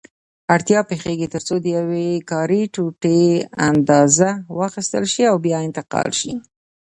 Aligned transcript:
اړتیا 0.53 0.79
پېښېږي 0.89 1.27
ترڅو 1.33 1.55
د 1.61 1.65
یوې 1.77 2.09
کاري 2.31 2.61
ټوټې 2.73 3.21
اندازه 3.69 4.29
واخیستل 4.59 5.03
شي 5.13 5.23
او 5.31 5.35
بیا 5.45 5.57
انتقال 5.67 6.09
شي. 6.19 6.33